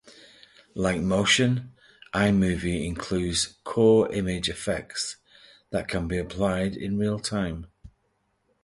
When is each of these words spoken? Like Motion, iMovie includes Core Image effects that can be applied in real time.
Like 0.73 0.99
Motion, 0.99 1.73
iMovie 2.11 2.87
includes 2.87 3.59
Core 3.63 4.11
Image 4.11 4.49
effects 4.49 5.17
that 5.69 5.87
can 5.87 6.07
be 6.07 6.17
applied 6.17 6.75
in 6.75 6.97
real 6.97 7.19
time. 7.19 7.67